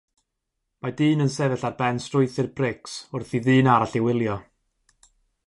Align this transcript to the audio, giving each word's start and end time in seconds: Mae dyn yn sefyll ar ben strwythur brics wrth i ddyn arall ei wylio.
Mae 0.85 0.95
dyn 1.01 1.21
yn 1.25 1.29
sefyll 1.33 1.65
ar 1.69 1.75
ben 1.81 2.01
strwythur 2.05 2.49
brics 2.61 2.97
wrth 3.13 3.37
i 3.41 3.43
ddyn 3.49 3.71
arall 3.75 3.95
ei 4.01 4.05
wylio. 4.07 4.41